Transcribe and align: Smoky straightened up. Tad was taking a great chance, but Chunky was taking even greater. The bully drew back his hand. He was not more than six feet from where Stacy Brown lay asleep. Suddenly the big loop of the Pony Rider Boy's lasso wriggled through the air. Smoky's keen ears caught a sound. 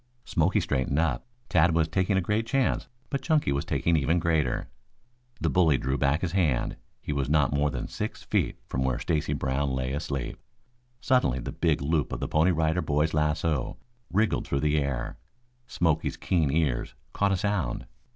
Smoky 0.25 0.59
straightened 0.61 0.97
up. 0.97 1.27
Tad 1.47 1.75
was 1.75 1.87
taking 1.87 2.17
a 2.17 2.21
great 2.21 2.47
chance, 2.47 2.87
but 3.11 3.21
Chunky 3.21 3.51
was 3.51 3.63
taking 3.65 3.95
even 3.95 4.17
greater. 4.17 4.67
The 5.39 5.49
bully 5.51 5.77
drew 5.77 5.95
back 5.95 6.21
his 6.21 6.31
hand. 6.31 6.75
He 6.99 7.13
was 7.13 7.29
not 7.29 7.53
more 7.53 7.69
than 7.69 7.87
six 7.87 8.23
feet 8.23 8.57
from 8.67 8.83
where 8.83 8.97
Stacy 8.97 9.33
Brown 9.33 9.69
lay 9.73 9.93
asleep. 9.93 10.39
Suddenly 11.01 11.37
the 11.37 11.51
big 11.51 11.83
loop 11.83 12.11
of 12.11 12.19
the 12.19 12.27
Pony 12.27 12.49
Rider 12.49 12.81
Boy's 12.81 13.13
lasso 13.13 13.77
wriggled 14.11 14.47
through 14.47 14.61
the 14.61 14.79
air. 14.79 15.19
Smoky's 15.67 16.17
keen 16.17 16.49
ears 16.49 16.95
caught 17.13 17.31
a 17.33 17.37
sound. 17.37 17.85